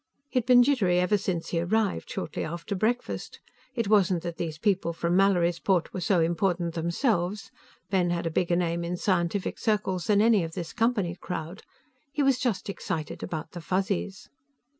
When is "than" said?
10.07-10.19